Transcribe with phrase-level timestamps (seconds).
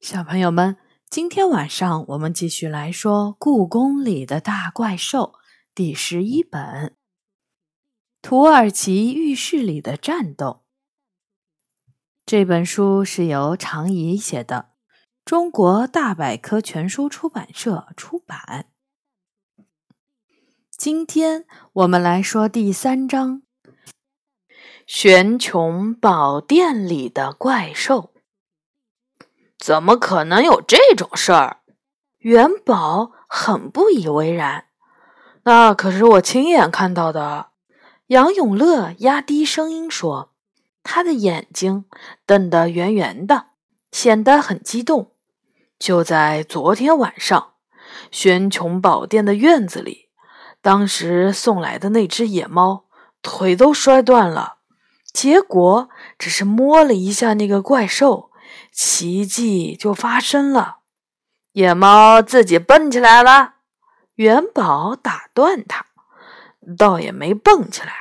[0.00, 0.76] 小朋友们，
[1.10, 5.34] 今天晚上我们继续来说《故宫里的大怪兽》
[5.74, 6.60] 第十一本
[8.22, 10.46] 《土耳其浴室里的战斗》。
[12.24, 14.70] 这本书是由常怡写的，
[15.24, 18.66] 中国大百科全书出版社出版。
[20.70, 23.42] 今天我们来说第三章
[24.86, 28.12] 《玄穹宝殿里的怪兽》。
[29.58, 31.58] 怎么可能有这种事儿？
[32.18, 34.66] 元宝很不以为然。
[35.44, 37.48] 那可是我亲眼看到的。
[38.08, 40.32] 杨永乐压低声音说，
[40.82, 41.84] 他的眼睛
[42.24, 43.48] 瞪得圆圆的，
[43.92, 45.12] 显得很激动。
[45.78, 47.52] 就在昨天晚上，
[48.10, 50.08] 玄穹宝殿的院子里，
[50.62, 52.86] 当时送来的那只野猫
[53.20, 54.56] 腿都摔断了，
[55.12, 58.27] 结果只是摸了一下那个怪兽。
[58.80, 60.76] 奇迹就发生了，
[61.50, 63.54] 野猫自己蹦起来了。
[64.14, 65.86] 元宝打断他，
[66.78, 67.92] 倒也没蹦起来，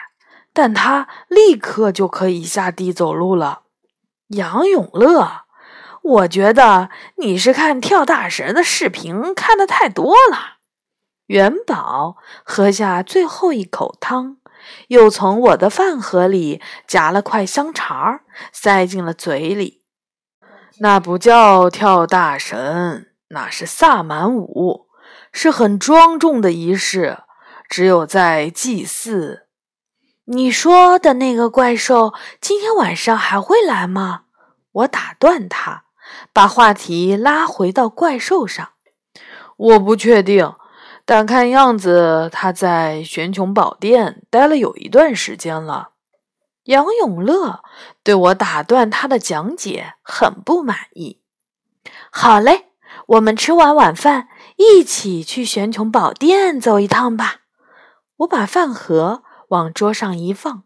[0.53, 3.63] 但他立刻就可以下地走路了。
[4.27, 5.45] 杨永乐，
[6.03, 10.57] 我觉得你是看跳大神的视频看的太多了。
[11.25, 14.37] 元宝喝下最后一口汤，
[14.89, 18.19] 又从我的饭盒里夹了块香肠，
[18.53, 19.76] 塞进了嘴里。
[20.79, 24.87] 那不叫跳大神，那是萨满舞，
[25.31, 27.17] 是很庄重的仪式，
[27.67, 29.47] 只有在祭祀。
[30.25, 34.25] 你说的那个怪兽今天晚上还会来吗？
[34.71, 35.85] 我打断他，
[36.31, 38.69] 把话题拉回到怪兽上。
[39.55, 40.53] 我不确定，
[41.05, 45.89] 但看样子他在玄穹宝殿待了有一段时间了。
[46.67, 47.63] 杨永乐
[48.03, 51.21] 对我打断他的讲解很不满意。
[52.11, 52.65] 好嘞，
[53.07, 57.37] 我们吃完晚饭一起去玄穹宝殿走一趟吧。
[58.17, 60.63] 我把饭盒往桌上一放。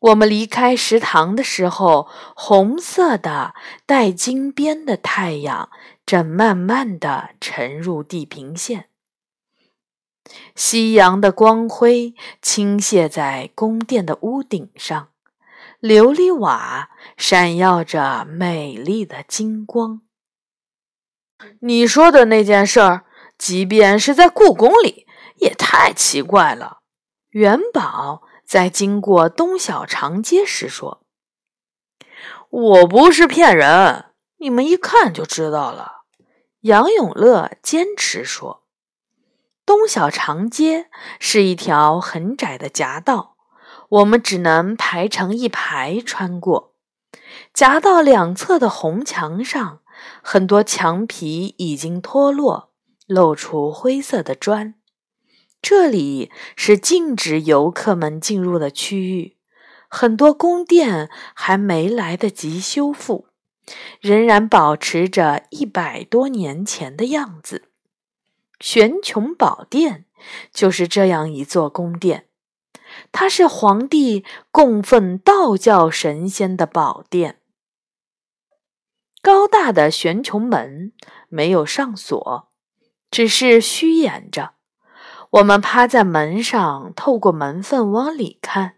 [0.00, 3.54] 我们离开食堂的时候，红色的
[3.86, 5.70] 带金边的太阳
[6.04, 8.89] 正慢慢的沉入地平线。
[10.54, 15.08] 夕阳的光辉倾泻在宫殿的屋顶上，
[15.80, 20.02] 琉璃瓦闪耀着美丽的金光。
[21.60, 23.06] 你说的那件事儿，
[23.38, 26.80] 即便是在故宫里，也太奇怪了。
[27.30, 31.02] 元宝在经过东小长街时说
[32.50, 34.06] ：“我不是骗人，
[34.38, 36.02] 你们一看就知道了。”
[36.62, 38.66] 杨永乐坚持说。
[39.70, 43.36] 东小长街是一条很窄的夹道，
[43.88, 46.74] 我们只能排成一排穿过。
[47.54, 49.78] 夹道两侧的红墙上，
[50.22, 52.72] 很多墙皮已经脱落，
[53.06, 54.74] 露出灰色的砖。
[55.62, 59.36] 这里是禁止游客们进入的区域，
[59.86, 63.28] 很多宫殿还没来得及修复，
[64.00, 67.69] 仍然保持着一百多年前的样子。
[68.60, 70.04] 玄穹宝殿
[70.52, 72.28] 就是这样一座宫殿，
[73.10, 77.38] 它是皇帝供奉道教神仙的宝殿。
[79.22, 80.92] 高大的玄穹门
[81.28, 82.50] 没有上锁，
[83.10, 84.52] 只是虚掩着。
[85.30, 88.76] 我们趴在门上，透过门缝往里看，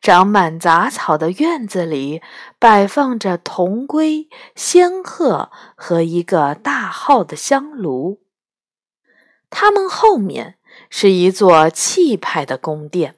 [0.00, 2.22] 长满杂草的院子里
[2.58, 8.20] 摆放着铜龟、仙鹤和一个大号的香炉。
[9.54, 10.56] 他们后面
[10.88, 13.16] 是一座气派的宫殿，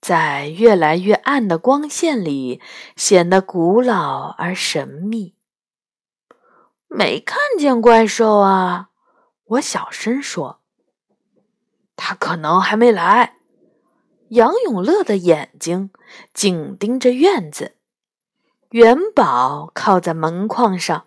[0.00, 2.60] 在越来越暗的光线里
[2.96, 5.36] 显得古老而神秘。
[6.88, 8.90] 没看见怪兽啊！
[9.44, 10.60] 我小声说
[11.94, 13.36] ：“他可能还没来。”
[14.30, 15.90] 杨永乐的眼睛
[16.34, 17.76] 紧盯着院子，
[18.70, 21.06] 元宝靠在门框上，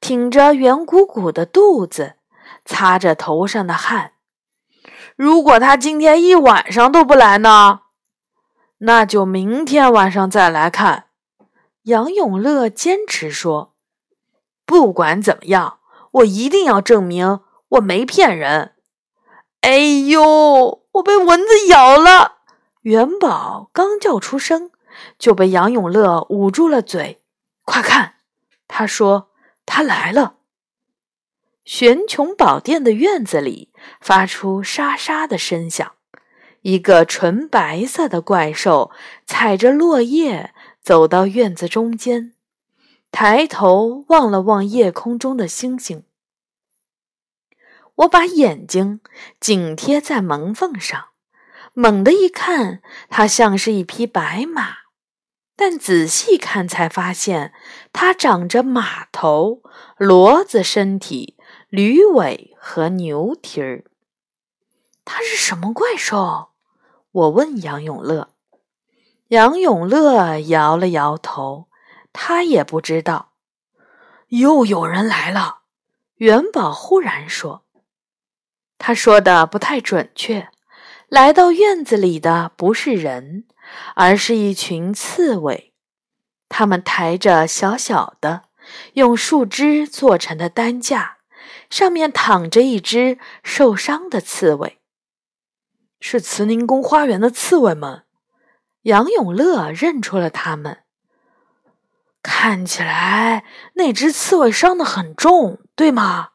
[0.00, 2.16] 挺着圆鼓鼓的肚子。
[2.66, 4.12] 擦着头上的汗，
[5.16, 7.80] 如果他今天一晚上都不来呢？
[8.78, 11.04] 那就明天晚上再来看。
[11.84, 13.74] 杨永乐坚持说
[14.66, 15.78] ：“不管怎么样，
[16.10, 18.74] 我一定要证明我没骗人。”
[19.62, 22.38] 哎呦，我被蚊子咬了！
[22.82, 24.70] 元宝刚叫出声，
[25.18, 27.22] 就被杨永乐捂住了嘴。
[27.64, 28.16] 快看，
[28.68, 29.30] 他说
[29.64, 30.35] 他来了。
[31.66, 35.94] 玄穹宝殿的院子里发出沙沙的声响，
[36.62, 38.92] 一个纯白色的怪兽
[39.26, 42.34] 踩着落叶走到院子中间，
[43.10, 46.04] 抬头望了望夜空中的星星。
[47.96, 49.00] 我把眼睛
[49.40, 51.06] 紧贴在门缝上，
[51.72, 54.86] 猛地一看，它像是一匹白马。
[55.58, 57.54] 但仔细看才发现，
[57.92, 59.62] 它长着马头、
[59.98, 61.35] 骡子身体、
[61.68, 63.84] 驴尾和牛蹄儿。
[65.04, 66.50] 它是什么怪兽？
[67.10, 68.30] 我问杨永乐。
[69.28, 71.68] 杨永乐摇了摇头，
[72.12, 73.32] 他也不知道。
[74.28, 75.62] 又有人来了，
[76.16, 77.64] 元宝忽然说。
[78.78, 80.48] 他说的不太准确。
[81.08, 83.46] 来到院子里的不是人，
[83.94, 85.72] 而是一群刺猬。
[86.48, 88.44] 他们抬着小小的、
[88.94, 91.15] 用树枝做成的担架，
[91.70, 94.78] 上面躺着一只受伤的刺猬。
[96.00, 98.04] 是慈宁宫花园的刺猬们。
[98.82, 100.84] 杨永乐认出了他们。
[102.22, 106.30] 看起来那只刺猬伤得很重，对吗？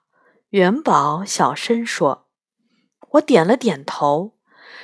[0.49, 2.27] 元宝小声说。
[3.11, 4.33] 我点了点头。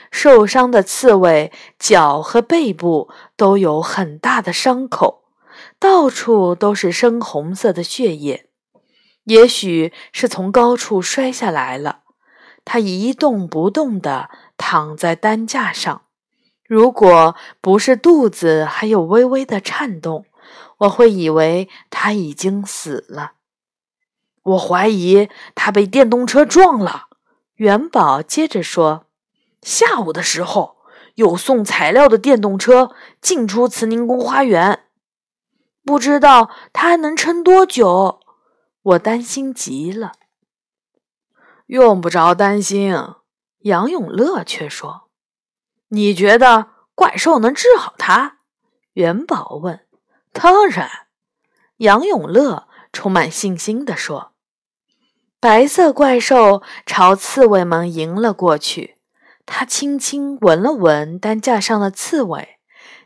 [0.09, 5.25] 受伤的刺猬脚和背部都有很大的伤口，
[5.77, 8.46] 到处都是深红色的血液。
[9.27, 11.99] 也许是从高处摔下来了。
[12.65, 16.03] 它一动不动地躺在担架上。
[16.65, 20.25] 如果不是肚子还有微微的颤动，
[20.79, 23.33] 我会以为它已经死了。
[24.43, 27.07] 我怀疑它被电动车撞了。
[27.55, 29.05] 元宝接着说。
[29.61, 30.77] 下午的时候，
[31.15, 32.91] 有送材料的电动车
[33.21, 34.83] 进出慈宁宫花园，
[35.83, 38.19] 不知道它还能撑多久。
[38.87, 40.13] 我担心极了。
[41.65, 42.95] 用不着担心，
[43.59, 45.09] 杨永乐却说
[45.89, 48.37] ：“你觉得怪兽能治好他？”
[48.93, 49.85] 元宝问。
[50.31, 50.89] “当然。”
[51.77, 54.31] 杨永乐充满信心地说。
[55.39, 58.95] 白色怪兽朝刺猬们迎了过去。
[59.45, 62.57] 它轻轻闻了闻担架上的刺猬，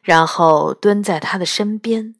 [0.01, 2.15] 然后蹲在他的身边。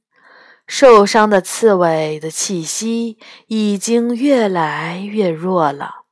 [0.74, 6.06] 受伤的刺猬的气息已经越来越弱了。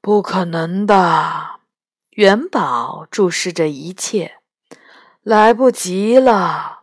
[0.00, 1.60] 不可能的，
[2.10, 4.38] 元宝注视着一切。
[5.22, 6.80] 来不及了。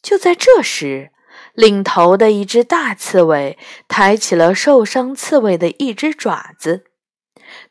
[0.00, 1.10] 就在这时，
[1.52, 3.58] 领头的一只大刺猬
[3.88, 6.84] 抬起了受伤刺猬的一只爪子。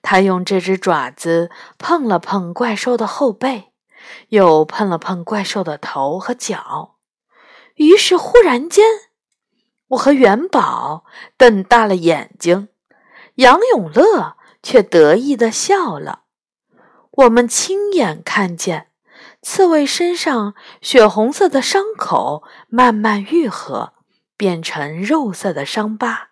[0.01, 3.71] 他用这只爪子碰了碰怪兽的后背，
[4.27, 6.97] 又碰了碰怪兽的头和脚。
[7.75, 8.85] 于是，忽然间，
[9.89, 11.05] 我和元宝
[11.37, 12.69] 瞪大了眼睛，
[13.35, 16.23] 杨永乐却得意地笑了。
[17.11, 18.87] 我们亲眼看见
[19.41, 23.93] 刺猬身上血红色的伤口慢慢愈合，
[24.37, 26.29] 变成肉色的伤疤。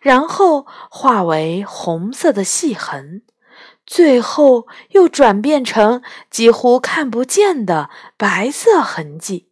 [0.00, 3.22] 然后化为红色的细痕，
[3.86, 9.50] 最后又转变成几乎看不见的白色痕迹。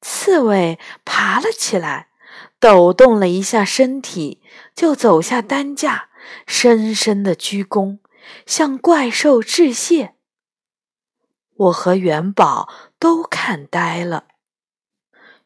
[0.00, 2.08] 刺猬爬了起来，
[2.58, 4.42] 抖动了一下身体，
[4.74, 6.08] 就走下担架，
[6.46, 7.98] 深深的鞠躬，
[8.46, 10.14] 向怪兽致谢。
[11.56, 14.24] 我和元宝都看呆了，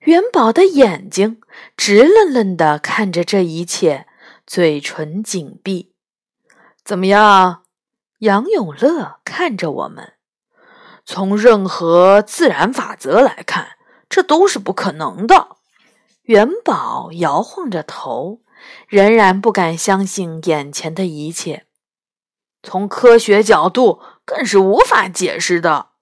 [0.01, 1.41] 元宝的眼睛
[1.77, 4.07] 直愣愣地看着这一切。
[4.47, 5.95] 嘴唇紧闭，
[6.85, 7.63] 怎么样？
[8.19, 10.15] 杨永乐看着我们。
[11.05, 13.77] 从任何自然法则来看，
[14.11, 15.57] 这都是不可能的。
[16.25, 18.43] 元宝摇晃着头，
[18.87, 21.67] 仍然不敢相信眼前的一切。
[22.63, 25.93] 从科学角度，更是无法解释的。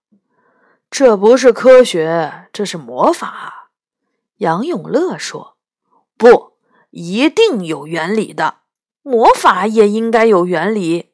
[0.91, 3.71] 这不是科学，这是魔法。
[4.39, 5.57] 杨永乐说
[6.19, 6.59] ：“不。”
[6.91, 8.61] 一定有原理的，
[9.03, 11.13] 魔法也应该有原理。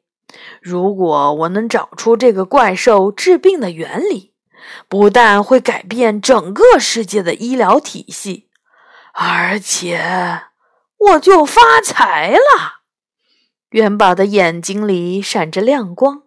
[0.61, 4.33] 如果我能找出这个怪兽治病的原理，
[4.87, 8.49] 不但会改变整个世界的医疗体系，
[9.13, 10.43] 而且
[10.97, 12.81] 我就发财了。
[13.69, 16.23] 元宝的眼睛里闪着亮光，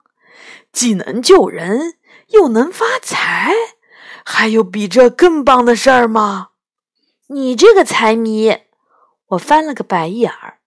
[0.72, 1.94] 既能救人，
[2.28, 3.52] 又能发财，
[4.24, 6.48] 还有比这更棒的事儿吗？
[7.28, 8.58] 你这个财迷！
[9.28, 10.60] 我翻了个白眼儿，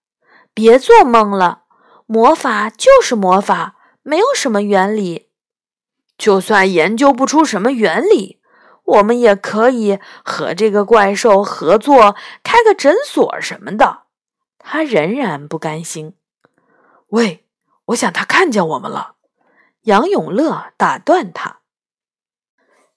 [0.54, 1.64] 别做梦了，
[2.06, 5.31] 魔法就是魔法，没有什么原理。
[6.22, 8.40] 就算研究不出什么原理，
[8.84, 14.04] 我们也可以和这个怪兽合作，开个诊所什么的。
[14.60, 16.14] 他仍然不甘心。
[17.08, 17.48] 喂，
[17.86, 19.16] 我想他看见我们了。
[19.86, 21.62] 杨永乐打断他：“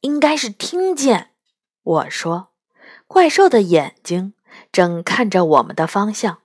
[0.02, 1.30] 应该是听见。”
[1.82, 2.50] 我说。
[3.06, 4.34] 怪兽的眼睛
[4.70, 6.40] 正看着我们的方向。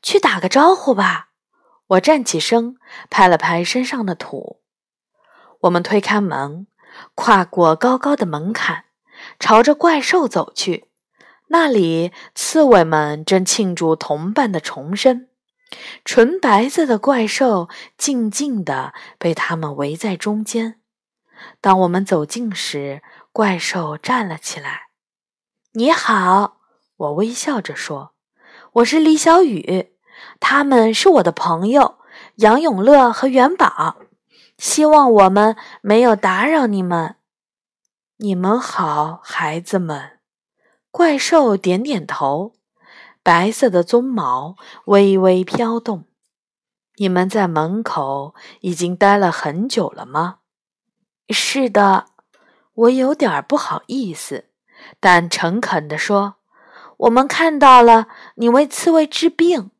[0.00, 1.28] 去打个招呼吧！
[1.88, 2.78] 我站起身，
[3.10, 4.57] 拍了拍身上的土。
[5.60, 6.66] 我们推开门，
[7.14, 8.84] 跨过高高的门槛，
[9.38, 10.88] 朝着怪兽走去。
[11.48, 15.28] 那里，刺猬们正庆祝同伴的重生。
[16.04, 20.80] 纯白色的怪兽静静地被他们围在中间。
[21.60, 24.88] 当我们走近时，怪兽站了起来。
[25.74, 26.58] “你好！”
[26.96, 28.12] 我微笑着说
[28.74, 29.92] ，“我是李小雨，
[30.40, 31.98] 他们是我的朋友
[32.36, 33.96] 杨永乐和元宝。”
[34.58, 37.14] 希望我们没有打扰你们。
[38.16, 40.18] 你们好，孩子们。
[40.90, 42.54] 怪兽点点头，
[43.22, 46.06] 白色的鬃毛微微飘动。
[46.96, 50.38] 你们在门口已经待了很久了吗？
[51.28, 52.06] 是的，
[52.74, 54.46] 我有点不好意思，
[54.98, 56.34] 但诚恳地说，
[56.96, 59.70] 我们看到了你为刺猬治病，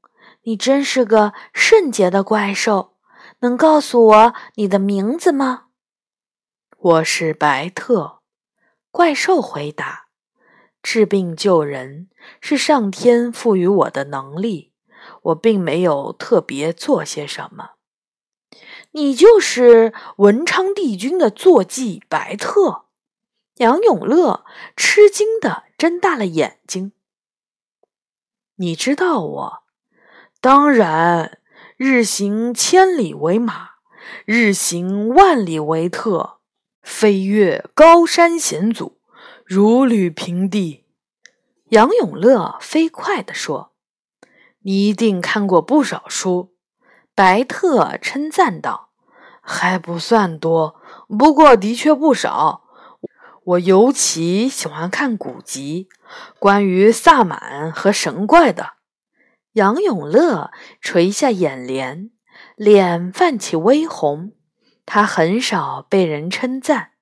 [0.42, 2.92] 你真是个圣洁的怪兽。
[3.40, 5.66] 能告诉我你的名字吗？
[6.76, 8.18] 我是白特。
[8.90, 10.07] 怪兽回答
[10.83, 12.09] ：“治病救人
[12.40, 14.73] 是上天赋予我的能力，
[15.23, 17.75] 我并没有特别做些什么。”
[18.92, 22.87] 你就是文昌帝君的坐骑白特。
[23.57, 24.45] 杨永乐
[24.76, 26.92] 吃惊的睁大了眼睛。
[28.57, 29.62] 你知道我？
[30.40, 31.38] 当然。
[31.78, 33.68] 日行千里为马，
[34.25, 36.38] 日行万里为特，
[36.82, 38.99] 飞越高山险阻，
[39.44, 40.87] 如履平地。
[41.68, 43.75] 杨永乐飞快地说
[44.64, 46.52] ：“你一定看过不少书。”
[47.14, 48.88] 白特称赞道
[49.40, 50.80] ：“还不算多，
[51.16, 52.64] 不过的确不少。
[53.44, 55.88] 我尤其喜欢看古籍，
[56.40, 58.73] 关于萨满和神怪的。”
[59.58, 62.10] 杨永乐垂下眼帘，
[62.54, 64.30] 脸泛起微红。
[64.86, 66.92] 他很少被人称赞，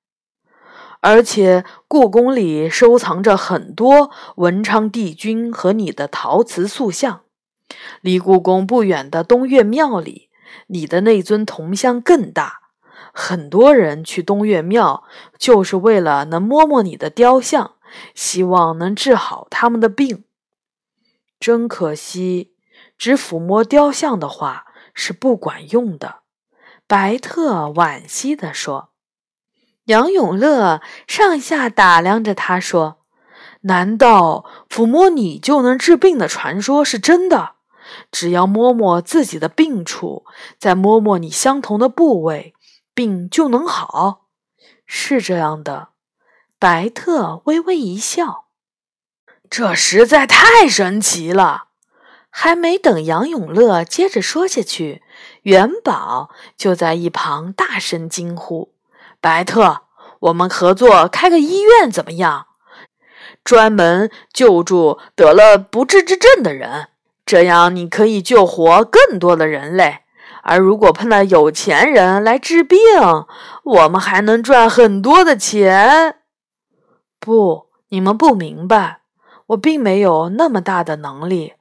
[0.99, 7.21] 而且故宫里收藏着很多文昌帝君和你的陶瓷塑像。
[8.01, 10.29] 离故宫不远的东岳庙里，
[10.67, 12.61] 你的那尊铜像更大。
[13.13, 15.03] 很多人去东岳庙，
[15.37, 17.75] 就是为了能摸摸你的雕像，
[18.15, 20.23] 希望能治好他们的病。
[21.39, 22.53] 真可惜，
[22.97, 26.19] 只抚摸雕像的话是不管用的。”
[26.87, 28.89] 白特惋惜地说。
[29.85, 32.97] 杨永乐上下打量着他，说
[33.63, 37.55] ：“难道抚摸你就能治病的传说是真的？
[38.11, 40.25] 只要摸摸自己的病处，
[40.59, 42.53] 再摸摸你相同的部位，
[42.93, 44.25] 病就能好？
[44.85, 45.89] 是这样的。”
[46.59, 48.46] 白特微微一笑。
[49.49, 51.65] 这实在太神奇了！
[52.29, 55.01] 还没等杨永乐接着说下去，
[55.43, 58.73] 元宝就在一旁大声惊呼
[59.19, 59.81] ：“白特，
[60.19, 62.47] 我们合作开个医院怎么样？
[63.43, 66.89] 专门救助得了不治之症的人，
[67.25, 69.99] 这样你可以救活更多的人类。
[70.43, 72.79] 而如果碰到有钱人来治病，
[73.63, 76.19] 我们还能赚很多的钱。”
[77.19, 79.01] 不，你们不明白。
[79.47, 81.53] 我并没有那么大的能力，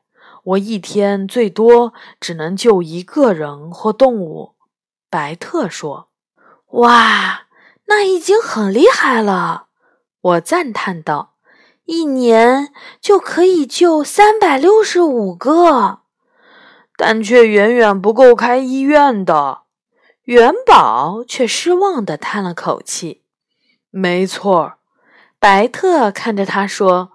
[0.43, 4.55] 我一天最多只能救一个人或动物。”
[5.09, 6.09] 白特说。
[6.83, 7.47] “哇，
[7.87, 9.67] 那已经很厉害了！”
[10.21, 11.35] 我赞叹道
[11.87, 16.01] ，“一年就可以救三百六十五个，
[16.97, 19.61] 但却远远不够开医院的。”
[20.25, 23.23] 元宝却失望地叹了口气。
[23.91, 24.75] “没错。”
[25.39, 27.13] 白特看着他说。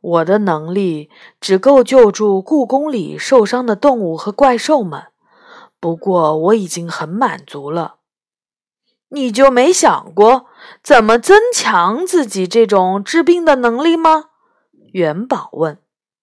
[0.00, 5.06] 我的能力只够救助故宫里受伤的动物和怪兽们，
[5.80, 7.96] 不过我已经很满足了。
[9.10, 10.46] 你就没想过
[10.82, 14.26] 怎么增强自己这种治病的能力吗？
[14.92, 15.78] 元宝问。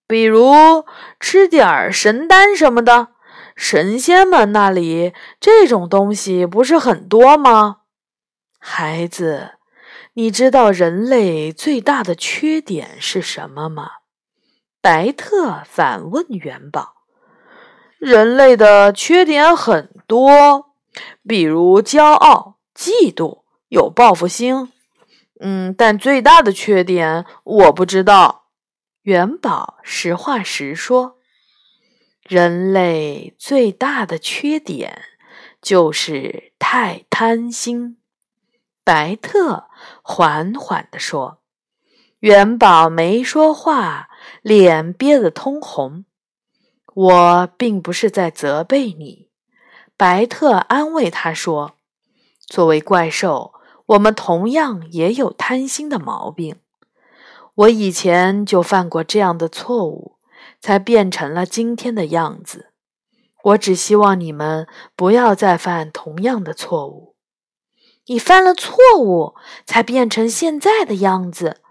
[0.07, 0.85] 比如
[1.19, 3.07] 吃点儿神丹什么的，
[3.55, 7.77] 神仙们那里这种东西不是很多吗？
[8.59, 9.53] 孩子。
[10.17, 13.91] 你知道人类最大的缺点是什么吗？
[14.81, 16.93] 白特反问元宝。
[17.97, 20.73] 人类的缺点很多，
[21.27, 24.71] 比如骄傲、嫉妒、有报复心。
[25.41, 28.45] 嗯，但最大的缺点我不知道。
[29.01, 31.17] 元宝实话实说，
[32.23, 35.01] 人类最大的缺点
[35.61, 37.97] 就是太贪心。
[38.85, 39.63] 白特
[40.03, 41.39] 缓缓地说
[42.21, 44.09] ：“元宝没说话，
[44.43, 46.05] 脸憋得通红。
[46.93, 49.31] 我并不是在责备你，
[49.97, 51.73] 白特安慰他说
[52.45, 53.53] ：“作为怪兽，
[53.87, 56.57] 我们同样也有贪心的毛病。
[57.55, 60.19] 我以前就犯过这样的错误，
[60.61, 62.69] 才变成了今天的样子。
[63.45, 67.14] 我只希望你们不要再犯同样的错误。
[68.07, 69.35] 你犯了错误，
[69.65, 71.61] 才变成现在的样子。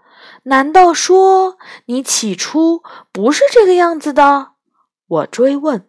[0.43, 4.51] 难道说你起初不是这个样子的？”
[5.07, 5.87] 我追问：“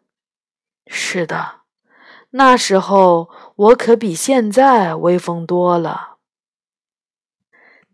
[0.86, 1.62] 是的，
[2.30, 6.16] 那时候我可比现在威风多了。”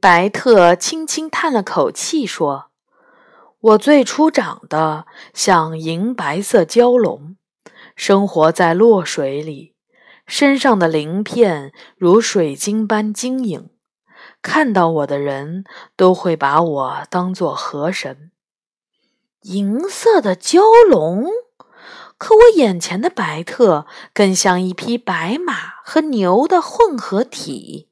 [0.01, 2.71] 白特轻轻叹了口气说
[3.61, 7.37] ：“我最初长得像银白色蛟龙，
[7.95, 9.72] 生活在落水里，
[10.27, 13.71] 身上的鳞片如水晶般晶莹，
[14.41, 15.65] 看到我的人
[15.97, 18.31] 都会把我当作河神。”
[19.43, 21.27] 银色的蛟龙，
[22.17, 27.89] 可我眼前的白特更像一匹白马和牛的混合体。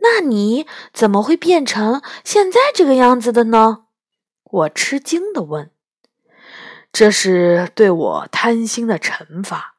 [0.00, 3.86] 那你怎么会变成现在这个样子的呢？
[4.44, 5.70] 我吃惊地问。
[6.92, 9.77] 这是对我贪心的惩罚，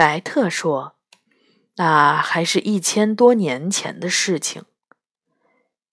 [0.00, 0.94] 白特说。
[1.76, 4.64] 那还是一千多年前的事情。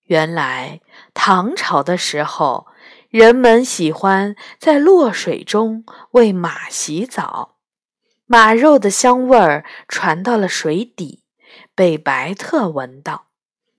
[0.03, 0.79] 原来
[1.13, 2.67] 唐朝的时候。
[3.09, 7.55] 人们喜欢在落水中为马洗澡，
[8.25, 11.23] 马肉的香味儿传到了水底，
[11.73, 13.27] 被白特闻到，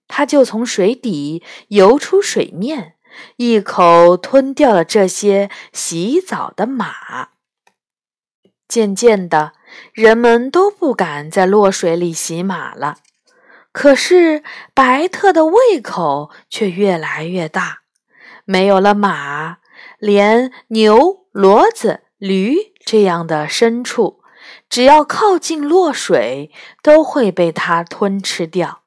[0.09, 2.95] 他就从水底游出水面，
[3.37, 7.29] 一口吞掉了这些洗澡的马。
[8.67, 9.53] 渐渐的，
[9.93, 12.99] 人们都不敢在落水里洗马了，
[13.73, 14.43] 可是
[14.75, 17.81] 白特的胃口却越来越大。
[18.45, 19.59] 没有了马，
[19.99, 24.21] 连牛、骡子、驴这样的牲畜，
[24.71, 26.51] 只要靠近落水，
[26.83, 28.83] 都会被它吞吃掉。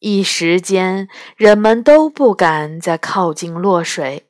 [0.00, 4.27] 一时间，人们都不敢再靠近落水，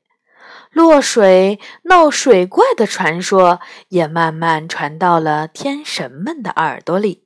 [0.70, 7.24] 落水闹水怪的传说也慢慢传到了天神们的耳朵里。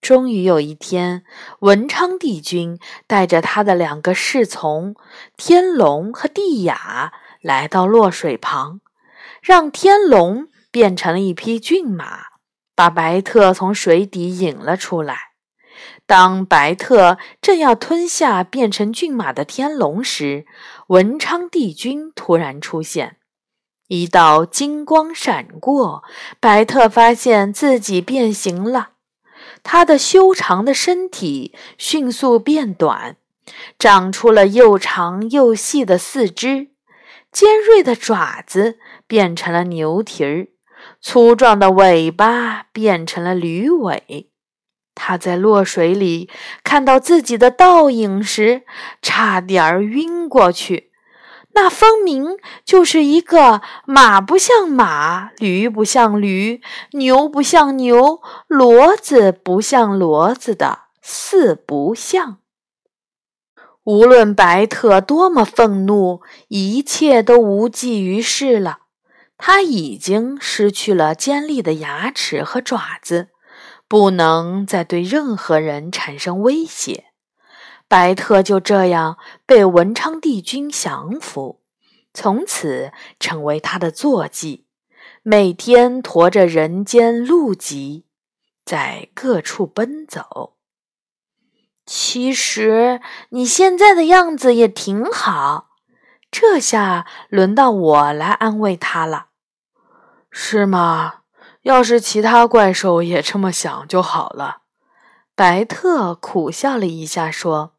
[0.00, 1.24] 终于有一天，
[1.60, 4.94] 文昌帝君带着他的两个侍从
[5.36, 8.80] 天龙和地雅来到落水旁，
[9.42, 12.20] 让天龙变成了一匹骏马，
[12.76, 15.27] 把白特从水底引了出来。
[16.06, 20.46] 当白特正要吞下变成骏马的天龙时，
[20.88, 23.16] 文昌帝君突然出现，
[23.88, 26.02] 一道金光闪过，
[26.40, 28.90] 白特发现自己变形了。
[29.62, 33.16] 他的修长的身体迅速变短，
[33.78, 36.68] 长出了又长又细的四肢，
[37.32, 40.48] 尖锐的爪子变成了牛蹄儿，
[41.00, 44.30] 粗壮的尾巴变成了驴尾。
[45.00, 46.28] 他在落水里
[46.64, 48.62] 看到自己的倒影时，
[49.00, 50.90] 差点儿晕过去。
[51.54, 56.60] 那分明就是一个马不像马，驴不像驴，
[56.92, 62.38] 牛不像牛，骡子不像骡子的四不像。
[63.84, 68.80] 无论白特多么愤怒，一切都无济于事了。
[69.38, 73.28] 他已经失去了尖利的牙齿和爪子，
[73.88, 77.06] 不能再对任何人产生威胁。
[77.88, 81.62] 白特就这样被文昌帝君降服，
[82.12, 84.66] 从此成为他的坐骑，
[85.22, 88.04] 每天驮着人间路疾，
[88.64, 90.56] 在各处奔走。
[91.86, 95.70] 其实你现在的样子也挺好，
[96.30, 99.28] 这下轮到我来安慰他了，
[100.30, 101.20] 是吗？
[101.62, 104.58] 要是其他怪兽也这么想就好了。
[105.34, 107.72] 白特苦笑了一下，说。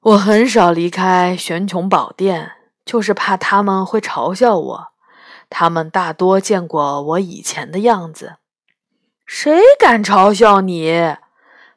[0.00, 2.52] 我很少离开玄穹宝殿，
[2.84, 4.86] 就是怕他们会嘲笑我。
[5.48, 8.36] 他们大多见过我以前的样子。
[9.24, 11.16] 谁敢嘲笑你？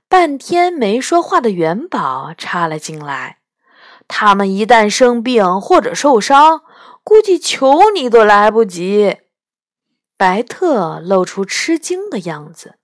[0.10, 3.38] 半天没说话的元宝插了进来。
[4.08, 6.62] 他们一旦生病或者受伤，
[7.03, 9.17] 估计求你都来不及。
[10.17, 12.75] 白特露出吃惊的样子。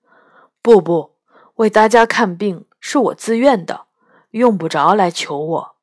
[0.61, 1.15] 不不，
[1.55, 3.87] 为大家看病是我自愿的。
[4.31, 5.75] 用不着来求我，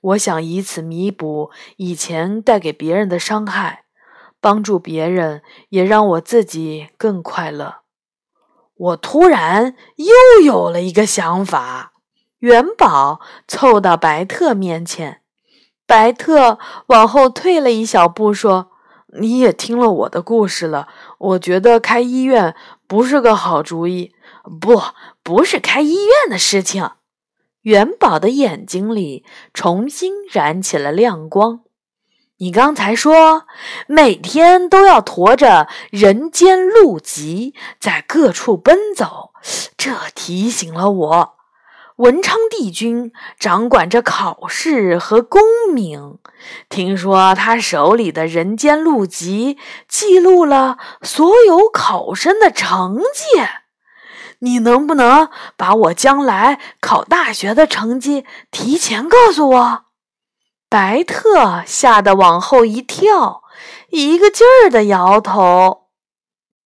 [0.00, 3.84] 我想以此弥补以前带给别人的伤害，
[4.40, 7.78] 帮助别人也让我自己更快乐。
[8.76, 11.94] 我突然又有了一个想法，
[12.38, 15.22] 元宝凑到白特面前，
[15.86, 18.70] 白特往后退了一小步，说
[19.18, 22.54] ：“你也听了我的故事了，我觉得开医院
[22.86, 24.14] 不是个好主意。
[24.60, 24.80] 不，
[25.22, 26.90] 不是开医院的事情。”
[27.62, 31.62] 元宝的眼睛里重新燃起了亮光。
[32.38, 33.44] 你刚才说
[33.88, 39.30] 每天都要驮着人间路疾在各处奔走，
[39.76, 41.35] 这提醒了我，
[41.96, 45.40] 文昌帝君掌管着考试和功
[45.72, 46.18] 名。
[46.68, 49.56] 听说他手里的人间路籍
[49.88, 53.42] 记录了所有考生的成绩。
[54.40, 59.84] 你能不能把我将来考大学的成绩提前告诉我？
[60.68, 63.42] 白特吓得往后一跳，
[63.88, 65.86] 一个劲儿的摇头。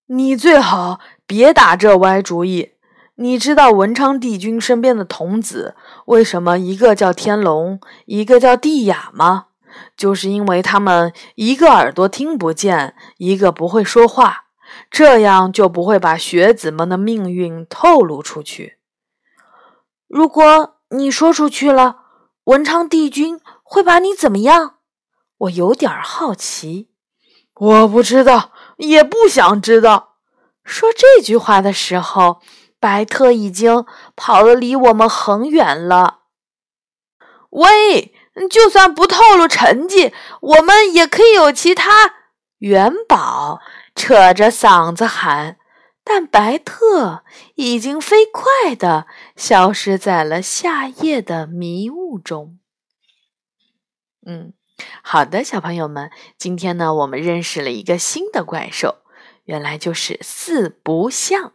[0.07, 2.73] 你最好别打这歪主意。
[3.21, 9.45] 你知道文昌帝君身边的童子为什么一个叫天龙，一个叫地雅吗？
[9.95, 14.45] 就是因为他们一个耳朵听不见，一个不会说话，
[14.89, 18.79] 这样就不会把学子们的命运透露出去。
[20.07, 21.97] 如果你说出去了，
[22.45, 23.39] 文昌帝君。
[23.63, 24.79] 会把你怎么样？
[25.37, 26.89] 我有点好奇。
[27.55, 30.17] 我不知道，也不想知道。
[30.65, 32.41] 说这句话的时候，
[32.81, 36.21] 白特已经跑得离我们很远了。
[37.51, 38.13] 喂，
[38.49, 42.15] 就算不透露成绩，我们也可以有其他。
[42.57, 43.59] 元宝
[43.93, 45.57] 扯着嗓子喊，
[46.03, 47.23] 但白特
[47.55, 52.57] 已经飞快地消失在了夏夜的迷雾中。
[54.25, 54.53] 嗯，
[55.03, 59.03] 好的，小朋友们，今天呢，我们认识了一个新的怪兽，
[59.43, 61.53] 原来就是四不像。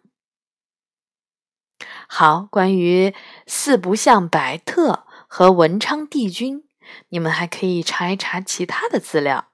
[2.08, 3.14] 好，关于
[3.46, 6.64] 四不像白特和文昌帝君，
[7.08, 9.48] 你们还可以查一查其他的资料。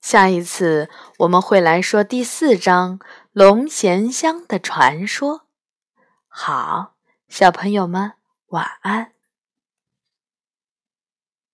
[0.00, 2.98] 下一次我们会来说第四章
[3.32, 5.42] 龙涎香的传说。
[6.26, 6.94] 好，
[7.28, 8.14] 小朋友们，
[8.48, 9.12] 晚安。